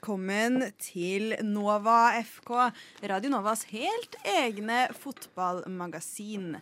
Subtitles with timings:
[0.00, 2.50] Velkommen til Nova FK,
[3.10, 6.54] Radio Novas helt egne fotballmagasin.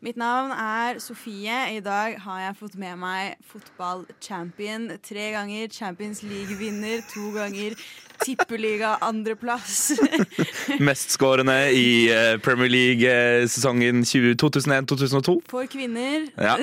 [0.00, 1.58] Mitt navn er Sofie.
[1.76, 4.88] I dag har jeg fått med meg fotballchampion.
[5.04, 7.76] Tre ganger Champions League-vinner, to ganger
[8.24, 9.92] tippeliga andreplass.
[10.88, 15.36] Mestskårende i eh, Premier League-sesongen 2001-2002.
[15.50, 16.28] For kvinner.
[16.38, 16.56] Ja.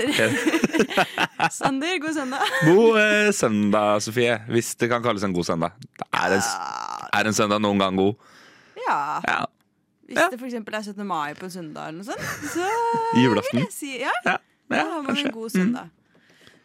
[1.60, 2.50] Sander, god søndag.
[2.66, 4.40] God eh, søndag, Sofie.
[4.50, 5.76] Hvis det kan kalles en god søndag.
[6.26, 6.46] Er en,
[7.20, 8.16] er en søndag noen gang god?
[8.88, 9.00] Ja.
[9.28, 9.42] Ja.
[10.06, 10.28] Hvis Ja.
[10.30, 10.54] det f.eks.
[10.54, 11.06] er 17.
[11.10, 12.26] mai på en søndag, eller noe sånt,
[12.56, 12.66] så
[13.18, 13.58] Julaften.
[13.60, 14.12] vil jeg si ja.
[14.26, 14.36] Ja,
[14.70, 15.28] Da har man kanskje.
[15.30, 15.90] en god søndag.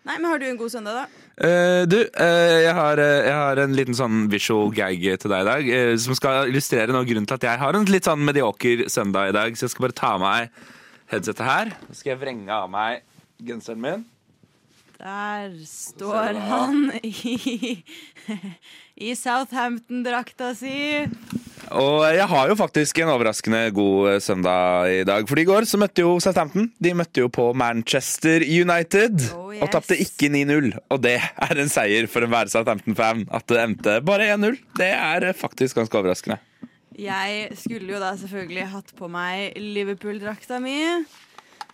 [0.04, 1.07] Nei, men Har du en god søndag, da?
[1.40, 5.40] Uh, du, uh, jeg, har, uh, jeg har en liten sånn visual gag til deg
[5.45, 5.68] i dag,
[6.01, 9.37] som skal illustrere noe grunnen til at jeg har en litt sånn medioker søndag i
[9.37, 9.56] dag.
[9.56, 10.51] Så jeg skal bare ta av meg
[11.12, 11.73] headsetet her.
[11.90, 13.04] Så skal jeg vrenge av meg
[13.45, 14.04] genseren min.
[15.01, 17.84] Der står han i,
[19.01, 20.76] i Southampton-drakta si.
[21.70, 25.26] Og jeg har jo faktisk en overraskende god eh, søndag i dag.
[25.29, 29.66] For i går så møtte jo Southampton De møtte jo på Manchester United Oh, og
[29.68, 29.73] yes.
[29.74, 30.73] tapte ikke 9-0.
[30.90, 33.26] Og det er en seier for enhver Southampton-fan.
[33.30, 34.59] At det endte bare 1-0.
[34.80, 36.40] Det er eh, faktisk ganske overraskende.
[37.01, 40.76] Jeg skulle jo da selvfølgelig hatt på meg Liverpool-drakta mi.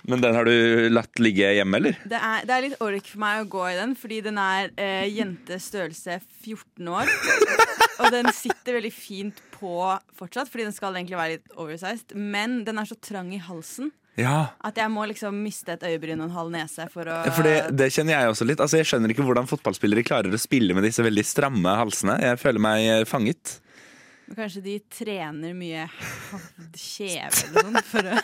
[0.04, 1.96] Men den har du latt ligge hjemme, eller?
[2.06, 4.70] Det er, det er litt ork for meg å gå i den, fordi den er
[4.78, 7.10] eh, jente størrelse 14 år.
[8.04, 9.72] Og den sitter veldig fint på
[10.18, 12.12] fortsatt, fordi den skal egentlig være litt oversized.
[12.14, 14.52] Men den er så trang i halsen Ja.
[14.64, 17.56] at jeg må liksom miste et øyebryn og en halv nese for å For det,
[17.76, 18.60] det kjenner jeg også litt.
[18.64, 22.20] Altså, jeg skjønner ikke hvordan fotballspillere klarer å spille med disse veldig stramme halsene.
[22.22, 23.58] Jeg føler meg eh, fanget.
[24.26, 25.84] Men Kanskje de trener mye
[26.76, 28.16] kjeve eller sånn for å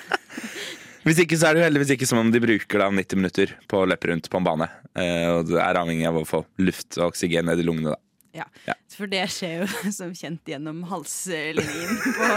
[1.02, 3.52] Hvis ikke så er det jo heldigvis ikke som om de bruker da 90 minutter
[3.70, 4.68] på å løpe rundt på en bane.
[4.94, 8.00] Eh, og det er avhengig av å få luft og oksygen ned i lungene, da.
[8.32, 8.46] Ja.
[8.64, 8.76] Ja.
[8.94, 12.28] For det skjer jo som kjent gjennom halslinjen på,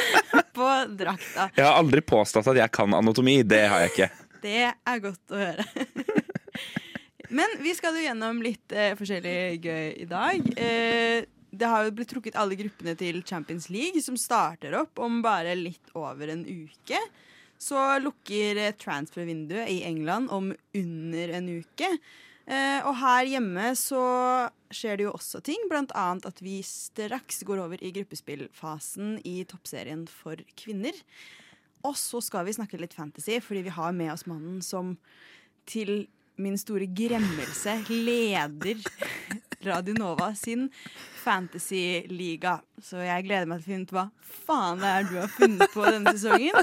[0.58, 1.50] på drakta.
[1.54, 3.40] Jeg har aldri påstått at jeg kan anatomi.
[3.46, 4.10] Det har jeg ikke.
[4.46, 5.68] Det er godt å høre.
[7.36, 10.50] Men vi skal jo gjennom litt eh, forskjellig gøy i dag.
[10.56, 11.24] Eh,
[11.56, 15.56] det har jo blitt trukket alle gruppene til Champions League, som starter opp om bare
[15.58, 17.00] litt over en uke.
[17.58, 21.90] Så lukker transfervinduet i England om under en uke.
[22.46, 24.02] Eh, og her hjemme så
[24.70, 30.06] skjer det jo også ting, annet at vi straks går over i gruppespillfasen i toppserien
[30.06, 30.94] for kvinner.
[31.86, 34.96] Og så skal vi snakke litt fantasy, fordi vi har med oss mannen som
[35.66, 36.06] til
[36.36, 38.82] min store gremmelse leder
[39.66, 40.68] Radio Nova sin
[41.24, 42.60] fantasy-liga.
[42.82, 44.06] Så jeg gleder meg til å finne ut hva
[44.46, 46.60] faen det er du har funnet på denne sesongen.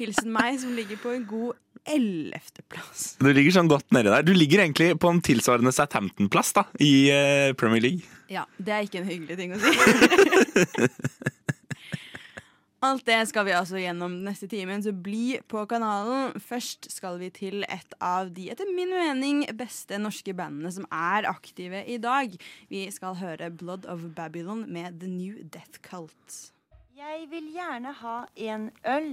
[0.00, 3.16] Hilsen meg, som ligger på en god ellevteplass.
[3.20, 4.24] Du ligger sånn godt nedi der.
[4.24, 8.08] Du ligger egentlig på en tilsvarende Southampton-plass da, i eh, Premier League.
[8.32, 9.72] Ja, det er ikke en hyggelig ting å si.
[12.84, 16.34] Alt det skal vi altså gjennom den neste timen, så bli på kanalen.
[16.42, 21.24] Først skal vi til et av de, etter min mening, beste norske bandene som er
[21.30, 22.34] aktive i dag.
[22.68, 26.52] Vi skal høre Blood of Babylon med The New Death Cult.
[26.92, 28.18] Jeg vil gjerne ha
[28.52, 29.08] en øl,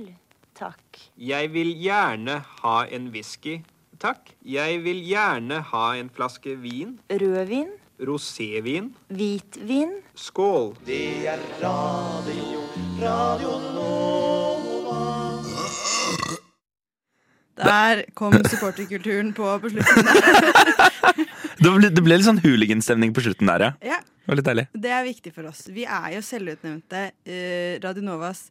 [0.57, 0.99] takk.
[1.17, 3.61] Jeg vil gjerne ha en whisky,
[4.01, 4.33] takk.
[4.45, 6.97] Jeg vil gjerne ha en flaske vin.
[7.11, 7.69] Rødvin,
[8.01, 8.91] Rosévin.
[9.09, 10.75] hvitvin, Skål.
[10.85, 12.63] Det er radio,
[13.01, 14.99] radio Nova.
[17.61, 20.07] Der kom supporterkulturen på på slutten.
[21.61, 23.73] Det ble, det ble litt sånn hooliganstemning på slutten der, ja.
[23.85, 24.63] Ja, Det var litt deilig.
[24.81, 25.59] det er viktig for oss.
[25.69, 28.47] Vi er jo selvutnevnte uh, Radionovas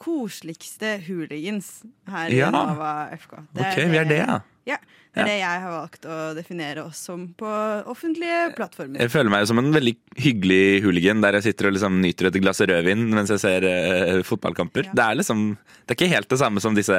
[0.00, 2.48] koseligste hooligans her Ja.
[2.48, 3.36] i Nava FK.
[3.52, 4.40] Det Ok, vi er det, ja.
[4.68, 4.76] Ja,
[5.14, 5.24] det er Ja.
[5.26, 7.46] det jeg har valgt å definere oss som på
[7.90, 9.00] offentlige plattformer.
[9.00, 12.40] Jeg føler meg som en veldig hyggelig hooligan der jeg sitter og liksom nyter et
[12.40, 14.84] glass rødvin mens jeg ser uh, fotballkamper.
[14.86, 14.92] Ja.
[14.94, 16.94] Det er liksom Det er ikke helt det samme som disse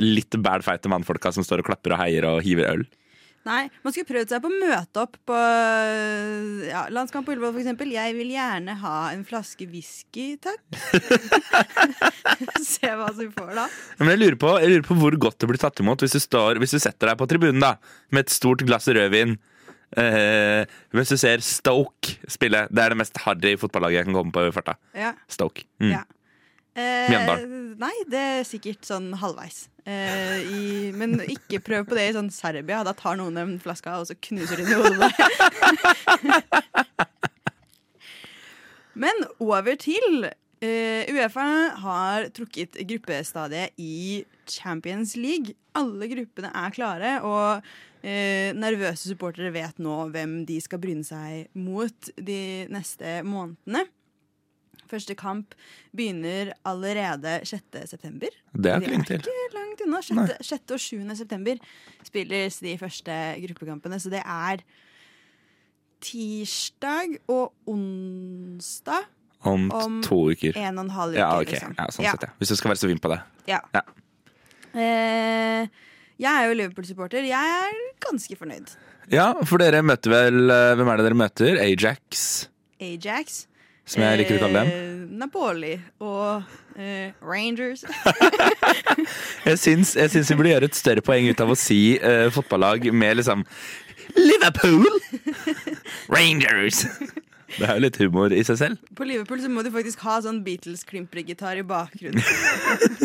[0.00, 2.86] litt bælfeite mannfolka som står og klapper og heier og hiver øl.
[3.46, 5.40] Nei, man skulle prøvd seg på å møte opp på
[6.66, 7.92] ja, landskamp på Ullevål eksempel.
[7.94, 10.64] Jeg vil gjerne ha en flaske whisky, takk.
[12.74, 13.68] Se hva som får da.
[14.00, 16.22] Men jeg lurer, på, jeg lurer på hvor godt det blir tatt imot hvis du,
[16.22, 17.76] står, hvis du setter deg på tribunen da
[18.10, 19.36] med et stort glass rødvin.
[19.94, 22.66] Eh, hvis du ser Stoke spille.
[22.66, 24.74] Det er det mest harry fotballaget jeg kan komme på i farta.
[24.96, 25.68] Ja, Stoke.
[25.78, 25.92] Mm.
[25.94, 26.02] ja.
[26.76, 27.76] Eh, Mjøndalen.
[27.80, 29.62] nei, det er sikkert sånn halvveis.
[29.88, 32.82] Eh, i, men ikke prøv på det i sånn Serbia.
[32.84, 35.12] Da tar noen den flaska, og så knuser de den i hodet.
[38.96, 40.30] Men over til
[40.64, 41.42] Eh, Uefa
[41.82, 45.52] har trukket gruppestadiet i Champions League.
[45.76, 47.60] Alle gruppene er klare, og
[48.00, 52.40] eh, nervøse supportere vet nå hvem de skal bryne seg mot de
[52.72, 53.84] neste månedene.
[54.90, 55.54] Første kamp
[55.96, 57.62] begynner allerede 6.
[57.90, 58.28] september.
[58.54, 59.18] Det er ikke lenge til.
[59.20, 60.00] ikke langt unna.
[60.02, 60.46] 6.
[60.48, 60.70] 6.
[60.76, 61.00] og 7.
[61.18, 61.56] september
[62.06, 63.16] spilles de første
[63.46, 64.62] gruppekampene, så det er
[66.06, 69.06] tirsdag og onsdag.
[69.46, 70.56] Om, Om to uker.
[70.58, 71.50] En og en halv uke, Ja, ok.
[71.52, 71.74] liksom.
[71.78, 72.32] Ja, sånn sett, ja.
[72.40, 73.20] Hvis du skal være så vinn på det.
[73.46, 73.60] Ja.
[73.76, 73.82] Ja.
[74.76, 75.68] Eh,
[76.18, 77.22] jeg er jo Liverpool-supporter.
[77.28, 78.72] Jeg er ganske fornøyd.
[79.12, 81.60] Ja, for dere møter vel eh, Hvem er det dere møter?
[81.62, 82.48] Ajax,
[82.82, 83.44] Ajax.
[83.86, 84.70] Som jeg liker å kalle dem.
[84.74, 85.74] Eh, Napoli
[86.04, 86.42] og
[86.76, 87.84] eh, Rangers.
[89.46, 92.26] Jeg syns, jeg syns vi burde gjøre et større poeng ut av å si eh,
[92.34, 93.44] fotballag med liksom
[94.18, 94.88] Liverpool!
[96.16, 96.82] Rangers!
[97.56, 98.80] Det er jo litt humor i seg selv.
[98.98, 102.20] På Liverpool så må du faktisk ha sånn Beatles-klimpregitar i bakgrunnen.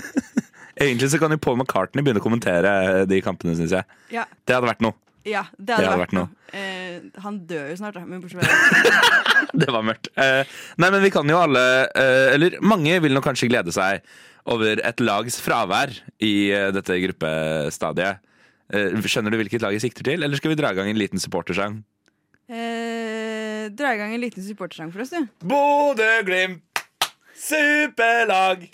[0.81, 3.85] Egentlig så kan jo Paul McCartney begynne å kommentere de kampene, syns jeg.
[4.17, 4.97] Ja, Det hadde vært noe.
[5.27, 6.29] Ja det hadde, hadde vært vært noe.
[6.57, 8.03] Eh, han dør jo snart, da.
[8.07, 8.97] Men bortsett fra det.
[9.61, 10.07] Det var mørkt.
[10.15, 10.47] Eh,
[10.79, 11.61] nei, men vi kan jo alle
[11.97, 14.05] eh, Eller mange vil nok kanskje glede seg
[14.49, 15.91] over et lags fravær
[16.23, 18.21] i eh, dette gruppestadiet.
[18.71, 20.97] Eh, skjønner du hvilket lag jeg sikter til, eller skal vi dra i gang en
[21.01, 21.81] liten supportersang?
[22.49, 25.27] Eh, dra i gang en liten supportersang for oss, du.
[25.51, 26.85] Bodø-Glimt,
[27.37, 28.65] superlag.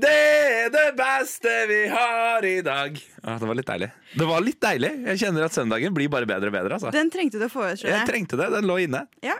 [0.00, 2.96] Det er det beste vi har i dag.
[3.24, 3.88] Ah, det var litt deilig.
[4.16, 4.90] Det var litt deilig.
[5.10, 6.78] Jeg kjenner at søndagen blir bare bedre og bedre.
[6.78, 6.92] Altså.
[6.94, 8.50] Den trengte du å få ut, Jeg trengte det.
[8.54, 9.04] Den lå inne.
[9.26, 9.36] Ja.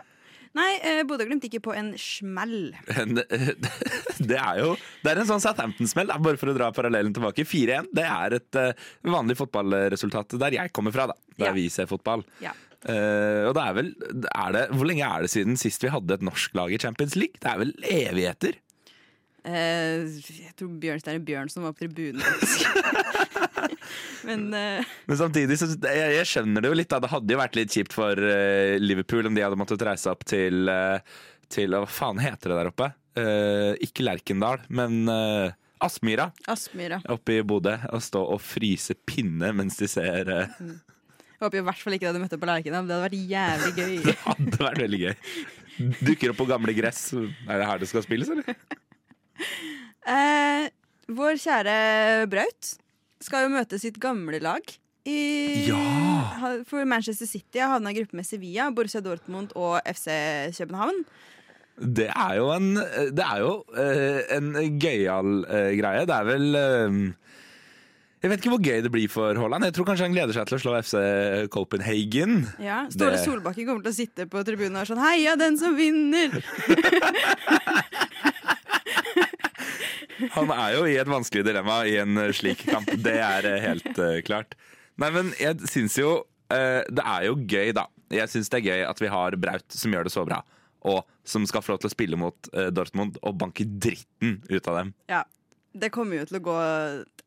[0.51, 2.73] Nei, eh, Bodø-Glimt gikk på en smell.
[4.31, 7.45] Det er jo Det er en sånn Southampton-smell, bare for å dra parallellen tilbake.
[7.47, 8.73] 4-1 det er et eh,
[9.07, 11.15] vanlig fotballresultat der jeg kommer fra, da.
[11.39, 11.55] Der Ja.
[11.55, 12.25] vi ser fotball.
[12.43, 12.51] Ja.
[12.81, 13.89] Uh, og det er vel
[14.25, 17.13] er det, Hvor lenge er det siden sist vi hadde et norsk lag i Champions
[17.15, 17.37] League?
[17.37, 18.55] Det er vel evigheter?
[19.47, 20.05] Eh,
[20.45, 22.21] jeg tror Bjørnstein Bjørnson var på tribunen.
[24.27, 26.91] Men eh, Men samtidig så jeg, jeg skjønner det jo litt.
[26.91, 30.11] da Det hadde jo vært litt kjipt for uh, Liverpool om de hadde måttet reise
[30.13, 31.01] opp til, uh,
[31.51, 32.91] til Hva faen heter det der oppe?
[33.17, 35.01] Uh, ikke Lerkendal, men
[35.81, 36.29] Aspmyra.
[36.45, 37.01] Aspmyra.
[37.09, 37.73] Oppe i Bodø.
[37.91, 42.05] Og stå og fryse pinne mens de ser eh, Jeg håper i hvert fall ikke
[42.05, 42.85] de hadde møtt opp på Lerkendal.
[42.85, 43.95] Det hadde vært jævlig gøy.
[44.11, 45.15] Det hadde vært veldig gøy.
[46.05, 47.01] Dukker opp på gamle gress.
[47.17, 48.53] Er det her det skal spilles, eller?
[50.11, 50.69] Eh,
[51.11, 51.75] vår kjære
[52.31, 52.75] Braut
[53.21, 54.63] skal jo møte sitt gamle lag.
[55.05, 56.61] I, Ja!
[56.69, 60.09] For Manchester City har havna i gruppe med Sevilla, Borussia Dortmund og FC
[60.57, 61.03] København.
[61.81, 64.51] Det er jo en Det er jo eh, en
[64.81, 66.05] gøyal eh, greie.
[66.05, 66.99] Det er vel eh,
[68.21, 69.65] Jeg vet ikke hvor gøy det blir for Haaland.
[69.65, 72.43] Jeg tror kanskje han gleder seg til å slå FC Copenhagen.
[72.61, 75.77] Ja, Ståle Solbakken kommer til å sitte på tribunen og være sånn Heia den som
[75.77, 76.37] vinner!
[80.35, 82.89] Han er jo i et vanskelig dilemma i en eh, slik kamp.
[83.03, 84.55] Det er eh, helt eh, klart.
[85.01, 87.85] Nei, men jeg syns jo Det er jo gøy, da.
[88.11, 90.41] Jeg syns det er gøy at vi har Braut som gjør det så bra.
[90.83, 94.81] Og som skal få lov til å spille mot Dortmund og banke dritten ut av
[94.81, 94.91] dem.
[95.07, 95.21] Ja,
[95.71, 96.57] det kommer jo til å gå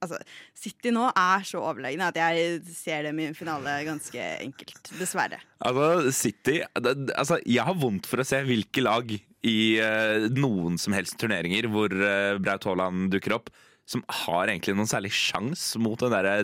[0.04, 0.18] Altså,
[0.52, 4.90] City nå er så overlegne at jeg ser dem i en finale ganske enkelt.
[4.98, 5.38] Dessverre.
[5.64, 9.14] Altså, City altså, Jeg har vondt for å se hvilke lag
[9.44, 13.51] i eh, noen som helst turneringer hvor eh, Braut Haaland dukker opp,
[13.84, 16.39] som har egentlig noen særlig sjans mot den derre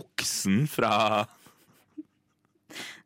[0.00, 1.26] oksen fra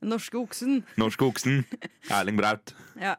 [0.04, 0.82] norske oksen.
[1.00, 1.64] norske oksen.
[2.12, 2.74] Erling Braut.
[3.00, 3.16] Ja.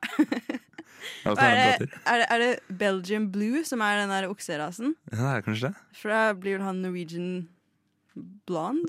[1.25, 4.95] Er det, er, det, er det Belgian Blue som er den der okserasen?
[5.11, 5.83] Ja, det er kanskje det.
[5.99, 7.47] For da blir vel han Norwegian
[8.47, 8.87] blonde?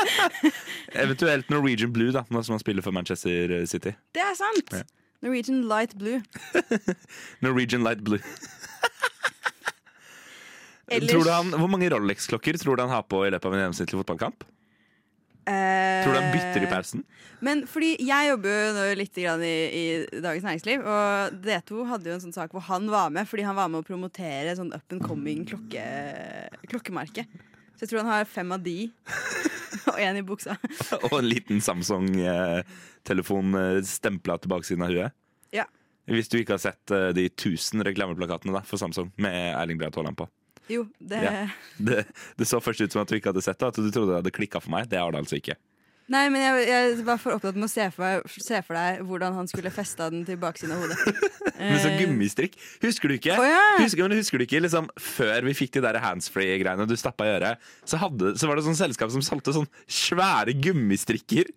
[1.04, 3.94] Eventuelt Norwegian Blue, da, nå som han spiller for Manchester City.
[4.16, 4.74] Det er sant!
[4.74, 4.82] Ja.
[5.22, 6.22] Norwegian Light Blue.
[7.44, 8.20] Norwegian Light Blue.
[10.90, 13.54] Ellers- Tror du han, hvor mange Rolex-klokker tror du han har på i løpet av
[13.54, 14.42] en gjennomsnittlig fotballkamp?
[15.50, 17.04] Eh, Tror du han bytter i pausen?
[17.40, 19.84] Men fordi jeg jobber jo litt i, i
[20.20, 23.56] Dagens Næringsliv, og D2 hadde jo en sånn sak hvor han var med fordi han
[23.56, 25.84] var med å promotere sånn up and coming klokke,
[26.70, 27.24] klokkemerke.
[27.80, 28.90] Så jeg tror han har fem av de,
[29.88, 30.58] og én i buksa.
[31.08, 33.56] Og en liten Samsung-telefon
[33.88, 35.16] stempla til baksiden av huet?
[35.56, 35.64] Ja.
[36.10, 39.96] Hvis du ikke har sett eh, de tusen reklameplakatene da, for Samsung med Erling Braut
[39.96, 40.28] Haaland på.
[40.68, 41.48] Jo, det Ja.
[41.78, 42.04] Det,
[42.36, 44.20] det så først ut som at du ikke hadde sett det, at du trodde det
[44.20, 44.90] hadde klikka for meg.
[44.92, 45.56] Det har det altså ikke.
[46.10, 49.36] Nei, men jeg, jeg var for opptatt med å se for, se for deg hvordan
[49.36, 50.98] han skulle festa den til baksiden av hodet.
[51.60, 52.54] Men så Eh, gummistrikk.
[52.82, 53.34] Husker du ikke?
[53.36, 53.60] Oh, ja.
[53.82, 57.34] husker, men husker du ikke liksom, Før vi fikk de der handsfree-greiene du stappa i
[57.34, 61.50] øret, så, hadde, så var det sånn selskap som solgte sånn svære gummistrikker.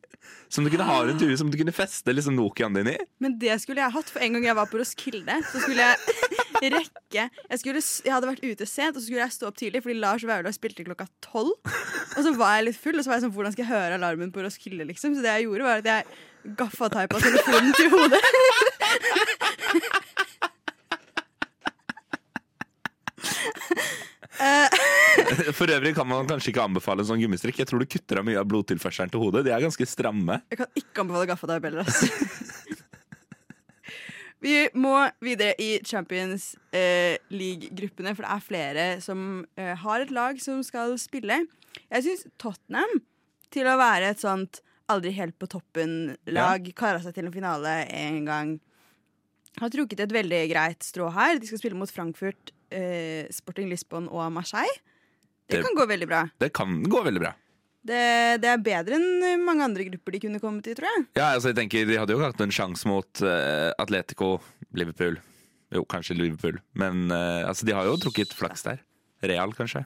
[0.53, 2.97] Som du kunne ha rundt huet, som du kunne feste liksom Nokiaen din i.
[3.23, 5.97] Men det skulle jeg hatt, for en gang jeg var på Roskilde, så skulle jeg
[6.71, 9.83] rekke jeg, skulle, jeg hadde vært ute sent, og så skulle jeg stå opp tidlig
[9.85, 11.55] fordi Lars Vaular spilte klokka tolv.
[12.13, 13.97] Og så var jeg litt full, og så var jeg sånn Hvordan skal jeg høre
[13.99, 15.17] alarmen på Roskilde, liksom?
[15.17, 18.23] Så det jeg gjorde, var at jeg gaffateipa telefonen til hodet.
[25.53, 27.61] For øvrig kan man kanskje ikke anbefale en sånn gummistrikk.
[27.61, 29.45] Jeg tror du kutter av mye av blodtilførselen til hodet.
[29.47, 30.41] De er ganske stramme.
[30.51, 32.79] Jeg kan ikke anbefale gaffateip heller, altså.
[34.43, 34.91] Vi må
[35.23, 39.21] videre i Champions eh, League-gruppene, for det er flere som
[39.55, 41.45] eh, har et lag som skal spille.
[41.87, 42.99] Jeg syns Tottenham,
[43.53, 44.59] til å være et sånt
[44.91, 48.51] aldri helt på toppen-lag, kara seg til en finale en gang,
[49.61, 51.37] har trukket et veldig greit strå her.
[51.39, 54.75] De skal spille mot Frankfurt, eh, Sporting Lisbon og Marseille.
[55.47, 56.21] Det Det- kan gå veldig bra.
[56.39, 57.33] Det kan gå veldig bra.
[57.83, 58.03] Det,
[58.39, 61.03] det er bedre enn mange andre grupper de kunne kommet i, tror jeg.
[61.17, 64.37] Ja, altså jeg tenker De hadde jo hatt en sjanse mot uh, Atletico,
[64.71, 65.17] Liverpool.
[65.73, 66.61] Jo, kanskje Liverpool.
[66.79, 68.79] Men uh, altså, de har jo trukket flaks der.
[69.23, 69.83] Real, kanskje.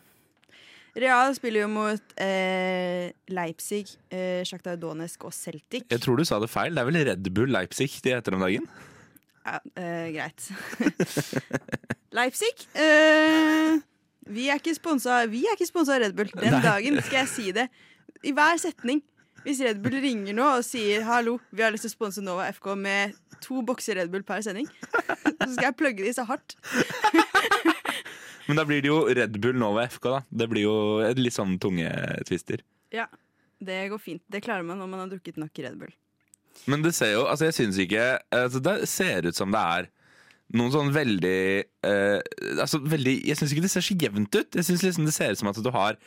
[0.98, 5.86] Real spiller jo mot uh, Leipzig, eh, Shakhtar Donetsk og Celtic.
[5.94, 6.74] Jeg tror du sa det feil.
[6.74, 8.66] Det er vel Red Bull Leipzig de heter om dagen?
[9.46, 9.60] Ja,
[10.13, 10.50] greit.
[12.18, 12.66] Leipzig.
[12.74, 13.77] Eh,
[14.30, 16.32] vi er ikke sponsa Vi er ikke sponsa av Red Bull.
[16.36, 16.64] Den Nei.
[16.64, 17.68] dagen skal jeg si det
[18.26, 19.04] i hver setning.
[19.46, 22.48] Hvis Red Bull ringer nå og sier 'hallo, vi har lyst til å sponse Nova
[22.52, 24.68] FK med to bokser Red Bull per sending',
[25.40, 26.58] så skal jeg plugge de så hardt.
[28.48, 30.20] Men da blir det jo Red Bull Nova FK, da.
[30.32, 31.88] Det blir jo et litt sånn tunge
[32.28, 32.64] twister.
[32.96, 33.08] Ja,
[33.60, 34.24] det går fint.
[34.32, 35.94] Det klarer man når man har drukket nok Red Bull.
[36.66, 39.90] Men det ser jo Altså, jeg syns ikke altså, Det ser ut som det er
[40.56, 41.39] noen sånn veldig
[41.84, 42.20] eh,
[42.62, 44.56] Altså, veldig Jeg syns ikke det ser så jevnt ut.
[44.56, 46.00] Jeg synes liksom det ser ut som at du har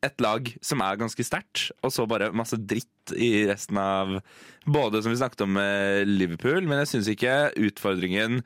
[0.00, 4.20] et lag som er ganske sterkt, og så bare masse dritt i resten av
[4.64, 7.34] Både som vi snakket om med Liverpool, men jeg syns ikke
[7.68, 8.42] utfordringen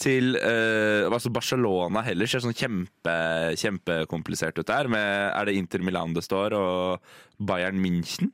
[0.00, 3.14] til eh, altså Barcelona heller ser sånn kjempe,
[3.58, 4.90] kjempekomplisert ut der.
[4.92, 8.30] Med, er det Inter Milan det står, og Bayern München?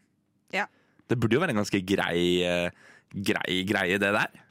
[0.52, 0.66] Ja.
[1.08, 2.68] Det burde jo være en ganske grei, eh,
[3.14, 4.41] grei greie, det der.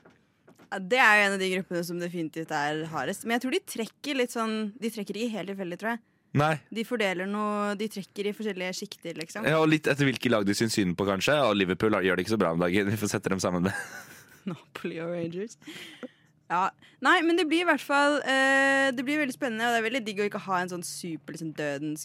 [0.80, 3.25] Det er jo en av de gruppene som definitivt er hardest.
[3.25, 6.04] Men jeg tror de trekker litt sånn De trekker ikke helt tilfeldig, tror jeg.
[6.40, 6.54] Nei.
[6.72, 9.48] De fordeler noe De trekker i forskjellige sjikter, liksom.
[9.48, 11.36] Ja, og litt etter hvilke lag de syns synd på, kanskje.
[11.44, 12.90] Og Liverpool gjør det ikke så bra om dagen.
[12.94, 13.75] Vi får sette dem sammen med
[14.50, 15.60] Napoli og Rangers.
[16.51, 16.70] Ja.
[17.04, 19.86] Nei, men det blir i hvert fall eh, Det blir veldig spennende, og det er
[19.86, 22.04] veldig digg å ikke ha en sånn super liksom, dødens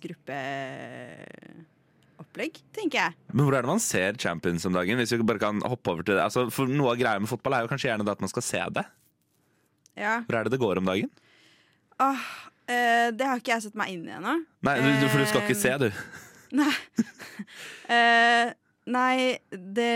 [2.37, 3.15] gruppeopplegg, tenker jeg.
[3.33, 4.99] Men hvor er det man ser Champions om dagen?
[5.01, 7.55] Hvis vi bare kan hoppe over til det altså, For Noe av greia med fotball
[7.59, 8.85] er jo kanskje gjerne det at man skal se det.
[9.97, 10.19] Ja.
[10.27, 11.11] Hvor er det det går om dagen?
[12.05, 12.27] Åh,
[12.69, 14.37] eh, det har ikke jeg satt meg inn i ennå.
[14.69, 15.91] Nei, du, du- For du skal ikke se, du.
[16.61, 16.73] Nei.
[17.91, 18.53] Eh,
[18.87, 19.17] nei,
[19.51, 19.89] det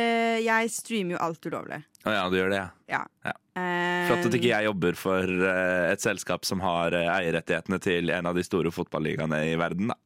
[0.43, 1.79] Jeg streamer jo alt ulovlig.
[2.09, 2.69] Å ja, du gjør det, ja.
[2.91, 3.03] Ja.
[3.29, 3.35] Ja.
[3.61, 8.09] Eh, Flott at ikke jeg jobber for eh, et selskap som har eh, eierrettighetene til
[8.17, 9.99] en av de store fotballigaene i verden, da.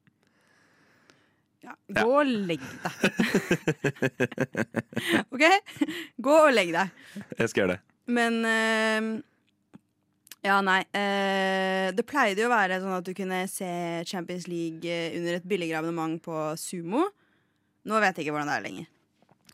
[1.64, 3.04] Ja, gå og legg deg.
[5.34, 5.44] OK?
[6.24, 7.04] Gå og legg deg.
[7.38, 7.82] Jeg skal gjøre det.
[8.14, 9.08] Men uh,
[10.44, 10.82] Ja, nei.
[10.92, 13.70] Uh, det pleide jo å være sånn at du kunne se
[14.08, 17.06] Champions League eh, under et billigere abonnement på Sumo.
[17.88, 18.90] Nå vet jeg ikke hvordan det er lenger.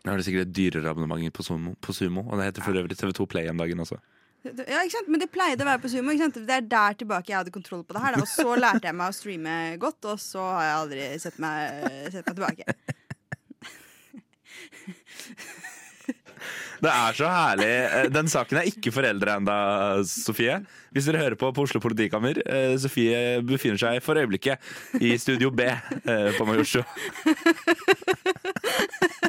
[0.01, 2.83] Nå er det sikkert et dyrere abonnement på Sumo, på Sumo og det heter for
[2.83, 4.01] øvrig TV2 Play om dagen også.
[4.45, 5.09] Ja, ikke sant?
[5.13, 6.13] Men det pleide å være på Sumo.
[6.15, 6.39] Ikke sant?
[6.49, 8.17] Det er der tilbake jeg hadde kontroll på det her.
[8.17, 8.23] Da.
[8.25, 11.57] Og så lærte jeg meg å streame godt, og så har jeg aldri sett meg,
[12.15, 12.65] sett meg tilbake.
[16.81, 17.67] Det er så herlig.
[17.69, 19.57] Eh, Den saken er ikke foreldre enda,
[20.09, 20.55] Sofie.
[20.95, 24.57] Hvis dere hører på på Oslo politikammer, eh, Sofie befinner seg for øyeblikket
[25.05, 26.85] i Studio B eh, på Majorstua.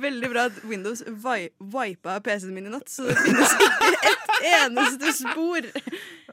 [0.00, 4.34] Veldig bra at Windows vi vipa PC-en min i natt, så det finnes ikke et
[4.54, 5.68] eneste spor.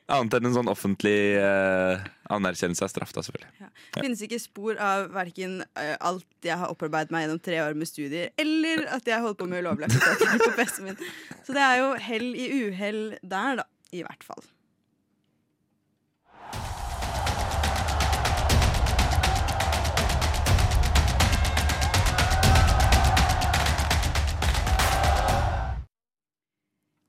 [0.07, 3.71] Annet enn en sånn offentlig uh, anerkjennelse av straff, da, selvfølgelig.
[3.97, 7.89] Det finnes ikke spor av verken alt jeg har opparbeidet meg gjennom tre år med
[7.89, 11.01] studier, eller at jeg holdt på med ulovlig aktivitet på PC-en min.
[11.43, 13.67] Så det er jo hell i uhell der, da.
[13.95, 14.43] I hvert fall.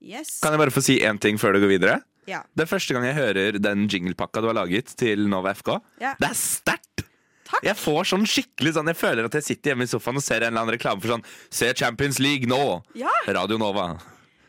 [0.01, 0.39] Yes.
[0.43, 1.97] Kan jeg bare få si én ting før du går videre?
[2.29, 2.43] Ja.
[2.55, 5.73] Det er første gang jeg hører den jinglepakka du har laget til Nova FK.
[6.03, 6.13] Ja.
[6.19, 7.05] Det er sterkt!
[7.49, 7.63] Takk.
[7.65, 10.43] Jeg får sånn skikkelig sånn Jeg føler at jeg sitter hjemme i sofaen og ser
[10.43, 12.59] en eller annen reklame for sånn Se Champions League nå!
[12.99, 13.09] Ja.
[13.25, 13.87] Radio Nova.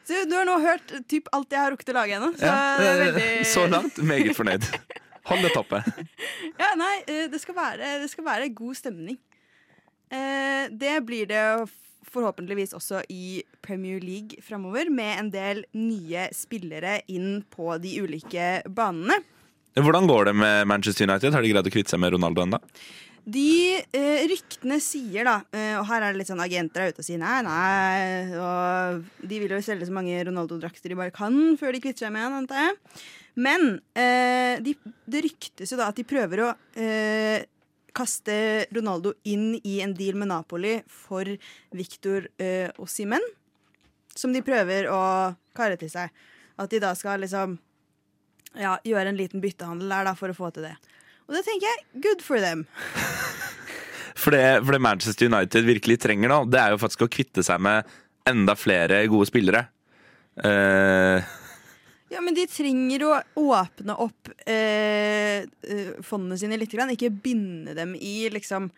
[0.04, 2.28] Du, du har nå hørt typ alt jeg har rukket å lage ennå.
[2.37, 2.59] Så Ja,
[3.00, 4.66] veldig Så langt meget fornøyd.
[5.30, 5.80] Hold det toppe.
[6.59, 9.16] Ja, nei, eh, det skal være, det skal være god stemning.
[10.11, 11.45] Eh, det blir det
[12.11, 18.61] forhåpentligvis også i Premier League framover, med en del nye spillere inn på de ulike
[18.69, 19.21] banene.
[19.79, 21.35] Hvordan går det med Manchester United?
[21.35, 22.59] Har de greid å kvitte seg med Ronaldo ennå?
[23.31, 27.02] De eh, ryktene sier, da, eh, og her er det litt sånn agenter er ute
[27.02, 31.37] og sier nei, nei, og de vil jo selge så mange Ronaldo-drakter de bare kan
[31.61, 32.79] før de kvitter seg med han, antar jeg.
[33.40, 34.75] Men eh, de,
[35.07, 36.50] det ryktes jo da at de prøver å
[36.81, 37.45] eh,
[37.97, 41.28] kaste Ronaldo inn i en deal med Napoli for
[41.76, 43.25] Victor eh, Simen
[44.16, 45.00] som de prøver å
[45.56, 46.11] karre til seg.
[46.61, 47.56] At de da skal liksom
[48.59, 50.75] ja, gjøre en liten byttehandel der da for å få til det.
[51.28, 52.66] Og det tenker jeg, good for them.
[54.20, 57.40] For det, for det Manchester United virkelig trenger nå, det er jo faktisk å kvitte
[57.47, 57.87] seg med
[58.28, 59.62] enda flere gode spillere.
[60.44, 61.30] Eh,
[62.11, 66.73] Ja, men de trenger å åpne opp eh, eh, fondene sine litt.
[66.75, 68.71] Ikke binde dem i liksom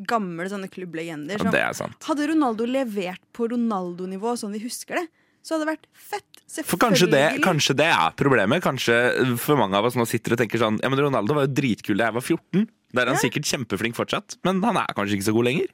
[0.00, 1.38] gamle sånne klubblegender.
[1.76, 1.94] som-.
[2.08, 5.06] Hadde Ronaldo levert på Ronaldo-nivå sånn vi husker det,
[5.44, 6.26] så hadde det vært fett.
[6.66, 8.62] For kanskje det, kanskje det er problemet.
[8.64, 8.96] Kanskje
[9.38, 12.00] for mange av oss nå sitter og tenker sånn Ja, men Ronaldo var jo dritkul
[12.00, 12.66] da jeg var 14.
[12.90, 13.22] Da er han Ja.
[13.22, 15.70] sikkert kjempeflink fortsatt, men han er kanskje ikke så god lenger.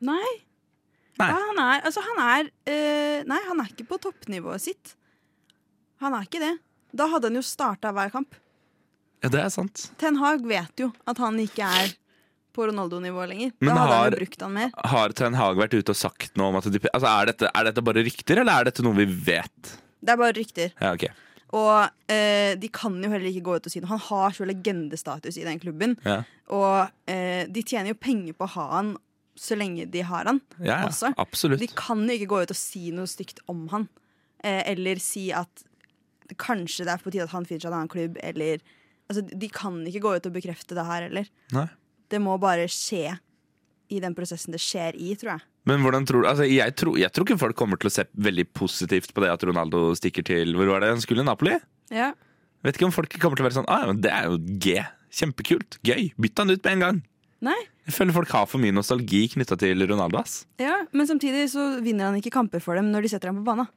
[0.00, 0.32] Nei.
[1.20, 1.28] Nei.
[1.28, 4.94] Ja, han er, altså, han er øh, Nei, han er ikke på toppnivået sitt.
[6.02, 6.54] Han er ikke det.
[6.92, 8.36] Da hadde han jo starta hver kamp.
[9.22, 9.86] Ja, det er sant.
[10.02, 11.92] Ten Hag vet jo at han ikke er
[12.52, 13.52] på Ronaldo-nivå lenger.
[13.62, 14.72] Men da hadde han jo brukt han mer.
[14.92, 17.68] Har Ten Hag vært ute og sagt noe om at de, altså, er, dette, er
[17.70, 19.76] dette bare rykter, eller er dette noe vi vet?
[20.02, 20.74] Det er bare rykter.
[20.82, 21.14] Ja, okay.
[21.52, 23.92] Og eh, de kan jo heller ikke gå ut og si noe.
[23.92, 25.96] Han har så legendestatus i den klubben.
[26.04, 26.22] Ja.
[26.52, 28.94] Og eh, de tjener jo penger på å ha han
[29.38, 30.40] så lenge de har han.
[30.58, 31.12] Ja, ja, Også.
[31.20, 31.60] absolutt.
[31.62, 33.86] De kan jo ikke gå ut og si noe stygt om han.
[34.44, 35.64] Eh, eller si at
[36.40, 38.62] kanskje det er på tide at han finner seg en annen klubb, eller
[39.10, 41.26] Altså, de kan ikke gå ut og bekrefte det her heller.
[41.52, 41.66] Nei.
[42.08, 43.18] Det må bare skje
[43.92, 45.44] i den prosessen det skjer i, tror jeg.
[45.68, 48.06] Men hvordan tror du altså, jeg, tror, jeg tror ikke folk kommer til å se
[48.24, 51.26] veldig positivt på det at Ronaldo stikker til Hvor var det han skulle?
[51.26, 51.54] Napoli?
[51.92, 52.12] Ja.
[52.64, 54.40] Vet ikke om folk kommer til å være sånn ah, ja, men Det er jo
[54.64, 54.80] G.
[55.12, 55.76] Kjempekult.
[55.84, 56.08] Gøy.
[56.16, 57.00] Bytt han ut med en gang.
[57.44, 57.58] Nei.
[57.84, 60.22] Jeg føler folk har for mye nostalgi knytta til Ronaldo.
[60.22, 63.42] ass Ja, men samtidig så vinner han ikke kamper for dem når de setter ham
[63.42, 63.68] på banen.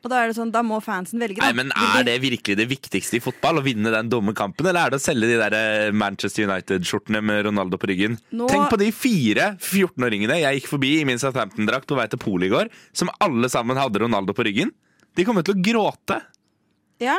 [0.00, 1.36] Og da er det sånn, da må fansen velge.
[1.42, 1.50] Da.
[1.50, 3.58] Nei, men Er det virkelig det viktigste i fotball?
[3.60, 4.64] Å vinne den dumme kampen?
[4.70, 8.16] Eller er det å selge de der eh, Manchester United-skjortene med Ronaldo på ryggen?
[8.32, 12.22] Nå- Tenk på de fire 14-åringene jeg gikk forbi i min Southampton-drakt på vei til
[12.22, 14.72] polet i går, som alle sammen hadde Ronaldo på ryggen.
[15.18, 16.20] De kommer til å gråte.
[17.04, 17.18] Ja,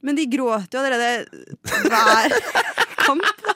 [0.00, 1.44] men de gråter jo allerede
[1.84, 2.34] hver
[3.04, 3.54] kamp, da.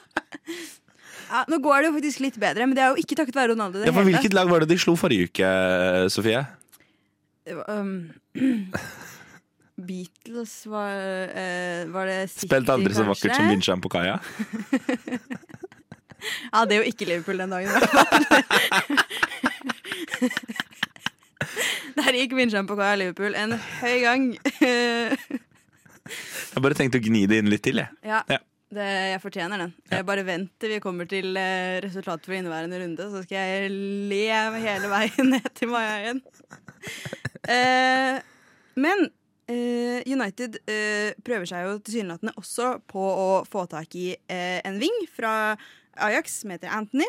[1.30, 3.52] Ja, nå går det jo faktisk litt bedre, men det er jo ikke takket være
[3.54, 3.78] Ronaldo.
[3.80, 5.50] Det Ja, for Hvilket lag var det de slo forrige uke,
[6.10, 6.40] Sofie?
[7.46, 7.92] Det var, um,
[9.90, 10.92] Beatles var,
[11.32, 14.18] eh, var det City, Spilt aldri så vakkert som Vincent på kaia.
[16.52, 17.68] Ja, det er jo ikke Liverpool den dagen.
[17.68, 18.10] i hvert fall.
[22.00, 24.26] Der gikk Vincent på kaia Liverpool en høy gang.
[26.50, 27.88] Jeg bare tenkte å gni det inn litt til, jeg.
[28.04, 28.38] ja, Ja.
[28.70, 29.72] Det, jeg fortjener den.
[29.90, 33.70] Jeg bare vent til vi kommer til eh, resultatet for inneværende runde, så skal jeg
[34.10, 34.20] le
[34.62, 36.20] hele veien ned til Maja igjen.
[37.50, 38.20] Eh,
[38.80, 39.08] men
[39.50, 44.78] eh, United eh, prøver seg jo tilsynelatende også på å få tak i eh, en
[44.82, 45.56] ving fra
[46.06, 47.08] Ajax som heter Anthony.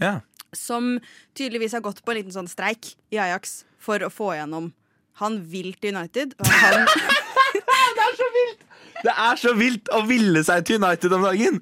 [0.00, 0.18] Ja.
[0.56, 0.96] Som
[1.36, 4.72] tydeligvis har gått på en liten sånn streik i Ajax for å få igjennom
[5.20, 6.32] Han vil til United.
[6.38, 6.86] Og han,
[7.98, 8.67] Det er så vilt
[9.06, 11.60] å ville seg til United om dagen!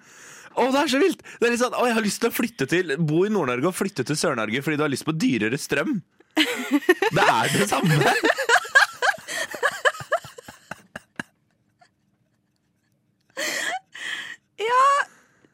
[0.56, 1.20] Å, det er så vilt!
[1.36, 3.68] Det er litt sånn, å, Jeg har lyst til å flytte til, bo i Nord-Norge
[3.68, 5.98] og flytte til Sør-Norge fordi du har lyst på dyrere strøm.
[6.36, 7.96] Det er det samme.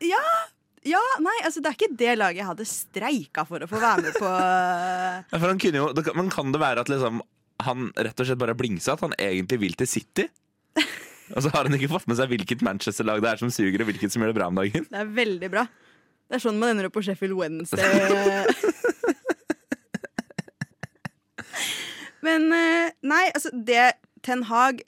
[0.03, 0.23] ja,
[0.83, 4.07] ja, nei, altså det er ikke det laget jeg hadde streika for å få være
[4.09, 4.31] med på.
[4.31, 7.23] Ja, for han kunne jo, Men kan det være at liksom,
[7.62, 8.97] han rett og slett bare blingsa?
[8.97, 10.27] At han egentlig vil til City?
[11.33, 13.88] Og så har han ikke fått med seg hvilket Manchester-lag det er som suger, og
[13.88, 14.85] hvilket som gjør det bra om dagen.
[14.90, 15.64] Det er veldig bra.
[16.29, 17.83] Det er sånn man ender opp på Sheffield Wednesday.
[22.23, 23.92] Men eh, nei, altså det
[24.23, 24.83] Ten Hag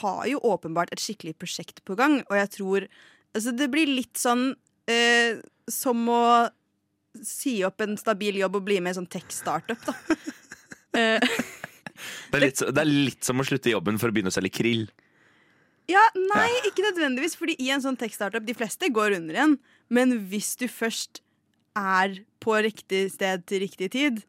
[0.00, 2.86] har jo åpenbart et skikkelig prosjekt på gang, og jeg tror
[3.34, 4.52] Altså det blir litt sånn
[4.90, 6.46] eh, som å
[7.26, 9.94] si opp en stabil jobb og bli med i sånn tech-startup, da.
[10.94, 14.34] Eh, Det er, litt, det er litt som å slutte jobben for å begynne å
[14.34, 14.84] selge krill.
[15.90, 19.56] Ja, nei, ikke nødvendigvis, fordi i en sånn tech-startup, de fleste går under igjen,
[19.92, 21.20] men hvis du først
[21.76, 24.22] er på riktig sted til riktig tid,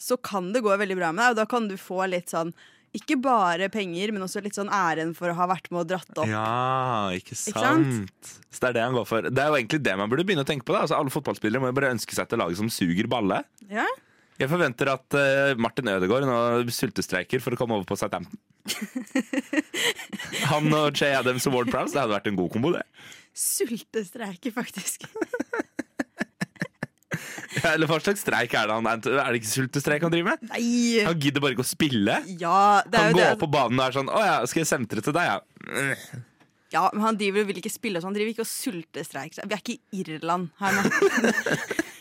[0.00, 2.54] så kan det gå veldig bra med deg, og da kan du få litt sånn
[2.96, 6.10] ikke bare penger, men også litt sånn æren for å ha vært med og dratt
[6.16, 6.26] opp.
[6.26, 7.86] Ja, ikke sant?
[7.86, 8.30] sant?
[8.50, 9.28] Så det er det han går for.
[9.30, 10.74] Det er jo egentlig det man burde begynne å tenke på.
[10.74, 13.44] da altså, Alle fotballspillere må jo bare ønske seg til laget som suger balle.
[13.70, 13.86] Ja.
[14.40, 16.40] Jeg forventer at uh, Martin Ødegaard nå
[16.72, 18.40] sultestreiker for å komme over på Southampton.
[20.50, 22.84] Han og Jay Adams og Ward Prowse, det hadde vært en god kombo, det.
[23.36, 25.06] Sultestreike, faktisk.
[27.60, 29.00] Ja, eller hva slags streik er det han er?
[29.02, 30.50] Det ikke sultestreik han driver med?
[30.52, 31.02] Nei!
[31.02, 32.20] Han gidder bare ikke å spille.
[32.38, 34.62] Ja, det er Han jo går opp på banen og er sånn Å ja, skal
[34.62, 35.96] jeg sentre til deg, ja?
[36.70, 39.42] Ja, men Han driver vil ikke spille, så han driver ikke og sultestreiker.
[39.50, 40.84] Vi er ikke i Irland her nå.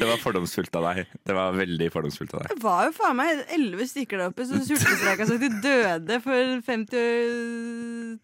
[0.00, 1.14] Det var fordomsfullt av deg.
[1.26, 2.54] Det var veldig fordomsfullt av deg.
[2.54, 6.60] Det var jo faen meg elleve stykker der oppe som sultestreika så de døde for
[6.66, 8.20] 50 år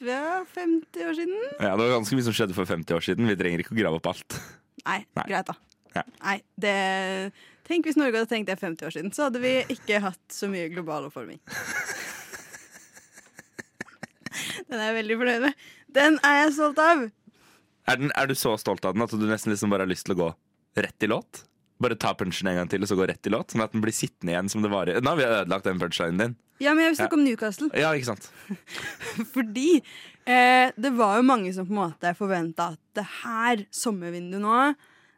[0.00, 1.40] ja, 50 år siden?
[1.60, 3.28] Ja, Det var ganske mye som skjedde for 50 år siden.
[3.28, 4.36] Vi trenger ikke å grave opp alt.
[4.86, 5.26] Nei, Nei.
[5.28, 5.56] greit, da.
[5.92, 6.04] Ja.
[6.22, 6.74] Nei, det
[7.70, 10.48] Tenk hvis Norge hadde tenkt det 50 år siden, så hadde vi ikke hatt så
[10.50, 11.38] mye global oppvarming.
[14.70, 15.60] Den er jeg veldig fornøyd med.
[15.94, 17.04] Den er jeg stolt av.
[17.90, 20.08] Er, den, er du så stolt av den at du nesten liksom bare har lyst
[20.08, 20.28] til å gå
[20.76, 21.44] rett i låt?
[21.80, 23.54] Bare ta punchen en gang til og så gå rett i låt?
[23.54, 25.80] Sånn at den blir sittende igjen som det var i Nå har vi ødelagt den
[25.80, 26.38] punchlinen din.
[26.60, 27.70] Ja, men jeg vil snakke om Newcastle.
[27.72, 28.26] Ja, ikke sant?
[29.34, 34.44] Fordi eh, det var jo mange som på en måte forventa at det her sommervinduet
[34.44, 34.58] nå,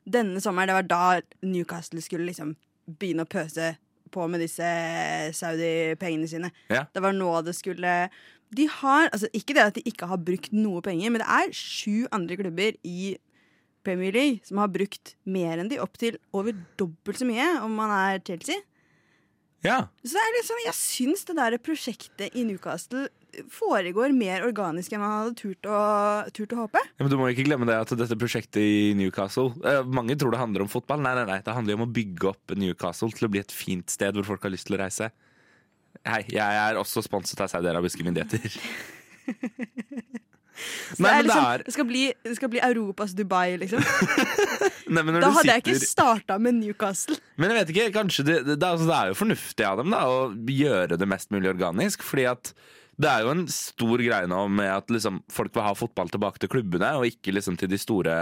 [0.07, 2.55] denne sommeren, det var da Newcastle skulle liksom
[2.87, 3.73] begynne å pøse
[4.13, 4.69] på med disse
[5.35, 6.53] Saudi-pengene sine.
[6.71, 6.85] Ja.
[6.95, 7.97] Det var nå det skulle
[8.53, 11.55] De har, altså Ikke det at de ikke har brukt noe penger, men det er
[11.57, 13.15] sju andre klubber i
[13.87, 17.93] Premier League som har brukt mer enn de, opptil over dobbelt så mye, om man
[17.95, 18.63] er Chelsea.
[19.63, 19.85] Ja.
[20.03, 23.07] Så det er liksom, jeg syns det der prosjektet i Newcastle
[23.53, 25.83] foregår mer organisk enn man hadde turt å,
[26.35, 26.83] turt å håpe.
[26.83, 30.35] Ja, men Du må ikke glemme det at dette prosjektet i Newcastle eh, Mange tror
[30.35, 31.01] det handler om fotball.
[31.05, 33.89] Nei, nei, nei, Det handler om å bygge opp Newcastle til å bli et fint
[33.93, 35.13] sted hvor folk har lyst til å reise.
[36.03, 38.59] Hei, jeg er også sponset av saudiarabiske myndigheter.
[41.01, 43.81] Nei, det, det liksom, er det, skal bli, det skal bli Europas Dubai, liksom.
[44.93, 47.17] Nei, Da hadde jeg ikke sitter- starta med Newcastle.
[47.41, 50.19] Men jeg vet ikke, kanskje det, altså, er jo fornuftig av dem da å
[50.53, 52.05] gjøre det mest mulig organisk.
[52.05, 52.53] Fordi at
[53.01, 56.43] det er jo en stor greie nå med at liksom, folk vil ha fotball tilbake
[56.43, 58.19] til klubbene, og ikke liksom til de store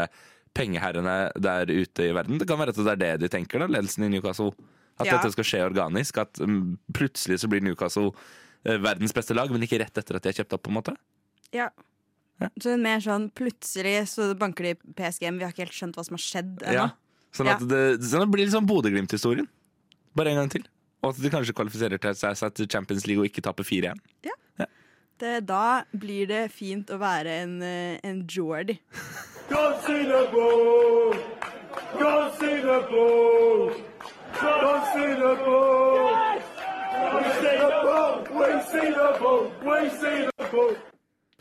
[0.57, 2.38] pengeherrene der ute i verden.
[2.40, 4.53] Det kan være at det er det de tenker, da, ledelsen i Newcastle.
[5.01, 5.16] At Ja.
[5.16, 6.19] dette skal skje organisk.
[6.21, 10.23] At um, plutselig så blir Newcastle uh, verdens beste lag, men ikke rett etter at
[10.27, 10.62] de er kjøpt opp.
[10.66, 10.97] på en måte
[11.57, 11.71] Ja.
[12.40, 12.48] Ja.
[12.62, 16.05] Så mer sånn plutselig så banker de PSG, men vi har ikke helt skjønt hva
[16.07, 16.72] som har skjedd ennå.
[16.72, 16.90] Ja.
[17.37, 17.57] Sånn Ja.
[17.57, 19.48] at det, sånn at det blir litt sånn Bodø-Glimt-historien.
[20.16, 20.64] Bare en gang til.
[21.03, 24.00] Og at de kanskje kvalifiserer til seg til Champions League og ikke taper 4-1.
[25.20, 28.79] Det, da blir det fint å være en, eh, en Jordi.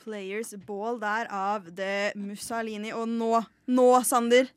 [0.04, 2.92] Players Ball der av The Mussolini.
[2.96, 4.50] Og nå, nå, Sander,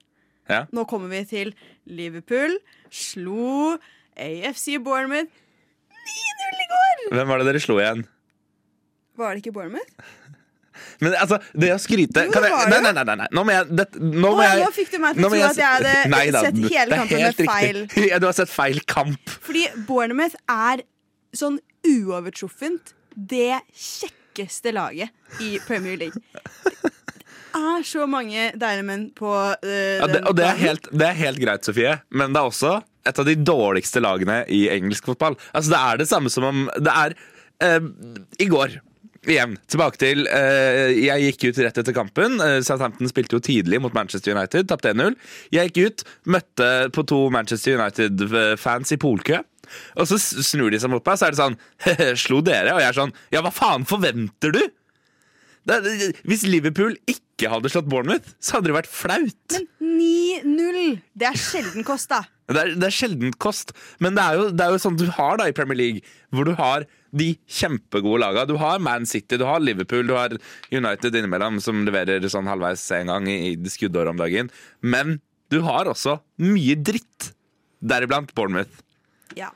[0.51, 0.65] Ja.
[0.73, 1.55] nå kommer vi til
[1.87, 2.59] Liverpool.
[2.91, 3.77] Slo
[4.17, 7.15] AFC Bournemouth 9-0 i går!
[7.17, 8.03] Hvem var det dere slo igjen?
[9.17, 9.89] Var det ikke Bournemouth?
[11.03, 13.27] Men altså, det å skryte Jo, kan det jeg, nei, nei, nei, nei.
[13.37, 15.41] Nå må jeg, det, nå må Åh, jeg nå fikk du meg til å tro
[15.49, 17.81] at jeg hadde Nei da, sett hele kampen med feil.
[18.11, 19.35] Ja, du har sett feil kamp.
[19.45, 20.85] Fordi Bournemouth er
[21.37, 23.61] sånn uovertruffent det
[24.33, 26.21] kjekkeste laget i Premier League.
[27.53, 31.09] Det er så mange deilige menn på uh, Ja, det, og det er, helt, det
[31.09, 35.11] er helt greit, Sofie, men det er også et av de dårligste lagene i engelsk
[35.11, 35.37] fotball.
[35.53, 37.15] Altså, det er det samme som om Det er
[37.67, 37.91] uh,
[38.41, 38.79] I går
[39.23, 42.41] Igjen, tilbake til uh, Jeg gikk ut rett etter kampen.
[42.41, 45.15] Uh, Southampton spilte jo tidlig mot Manchester United, tapte 1-0.
[45.55, 49.39] Jeg gikk ut, møtte på to Manchester United-fans i polkø.
[49.97, 51.59] Og så snur de seg mot meg, så er det sånn
[52.25, 52.75] Slo dere?
[52.77, 54.63] Og jeg er sånn Ja, hva faen forventer du?
[55.63, 59.55] Det, det, hvis Liverpool ikke hadde slått Bournemouth, så hadde det vært flaut.
[59.55, 59.69] Men
[60.01, 60.97] 9-0!
[61.19, 62.25] Det er sjelden kost, da.
[62.53, 63.71] Det er, det er sjelden kost,
[64.03, 66.03] men det er, jo, det er jo sånn du har da i Premier League,
[66.35, 66.83] hvor du har
[67.17, 68.51] de kjempegode lagene.
[68.51, 70.35] Du har Man City, du har Liverpool, du har
[70.75, 74.51] United innimellom, som leverer sånn halvveis en gang i, i skuddår om dagen.
[74.85, 75.21] Men
[75.55, 77.31] du har også mye dritt,
[77.81, 78.83] deriblant Bournemouth.
[79.39, 79.51] Ja.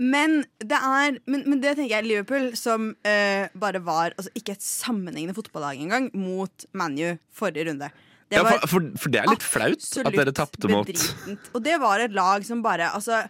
[0.00, 4.56] Men det er Men, men det tenker jeg Liverpool, som uh, bare var altså, ikke
[4.56, 7.90] et sammenhengende fotballag engang, mot ManU forrige runde.
[8.30, 11.50] Det Ja, for, for, for det er litt flaut at dere tapte mot bedritent.
[11.52, 13.24] Og det var et lag som bare altså,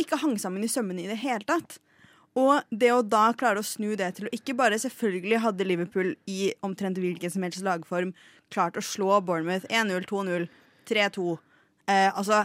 [0.00, 1.78] ikke hang sammen i sømmene i det hele tatt.
[2.38, 6.12] Og det å da klare å snu det til å ikke bare Selvfølgelig hadde Liverpool
[6.30, 8.12] i omtrent hvilken som helst lagform
[8.54, 10.46] klart å slå Bournemouth 1-0, 2-0,
[10.90, 11.26] 3-2.
[11.90, 12.44] Eh, altså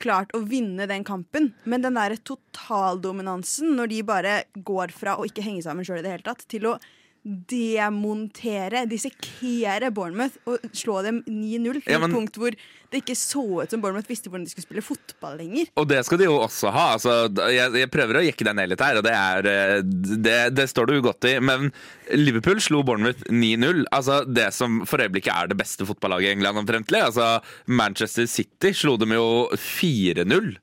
[0.00, 5.26] klart å vinne den kampen, men den derre totaldominansen, når de bare går fra å
[5.28, 6.78] ikke henge sammen sjøl i det hele tatt, til å
[7.24, 12.50] demontere, dissekere Bournemouth og slå dem 9-0 til Ja, men- et punkt hvor
[12.90, 15.66] det ikke så ut som Bournemouth visste hvordan de skulle spille fotball lenger.
[15.76, 16.86] Og det skal de jo også ha.
[16.96, 20.38] Altså, jeg, jeg prøver å jekke deg ned litt her, og det, er, eh, det,
[20.56, 21.38] det står du godt i.
[21.38, 21.70] Men
[22.16, 23.84] Liverpool slo Bournemouth 9-0.
[23.92, 27.04] Altså, det som for øyeblikket er det beste fotballaget i England omtrentlig.
[27.04, 30.56] Altså, Manchester City slo dem jo 4-0.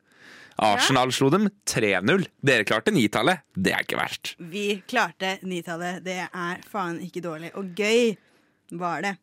[0.57, 2.25] Arsenal slo dem 3-0.
[2.41, 3.43] Dere klarte nitallet.
[3.53, 4.35] Det er ikke verst.
[4.39, 6.01] Vi klarte nitallet.
[6.05, 7.53] Det er faen ikke dårlig.
[7.59, 8.15] Og gøy
[8.77, 9.17] var det.